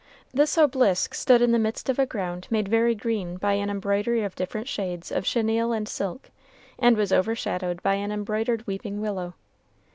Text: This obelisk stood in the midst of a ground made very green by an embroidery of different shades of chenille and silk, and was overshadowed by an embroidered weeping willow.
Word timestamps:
This 0.33 0.57
obelisk 0.57 1.13
stood 1.13 1.43
in 1.43 1.51
the 1.51 1.59
midst 1.59 1.87
of 1.87 1.99
a 1.99 2.07
ground 2.07 2.47
made 2.49 2.67
very 2.67 2.95
green 2.95 3.37
by 3.37 3.53
an 3.53 3.69
embroidery 3.69 4.23
of 4.23 4.33
different 4.33 4.67
shades 4.67 5.11
of 5.11 5.25
chenille 5.27 5.71
and 5.71 5.87
silk, 5.87 6.31
and 6.79 6.97
was 6.97 7.13
overshadowed 7.13 7.83
by 7.83 7.93
an 7.93 8.11
embroidered 8.11 8.65
weeping 8.65 8.99
willow. 8.99 9.35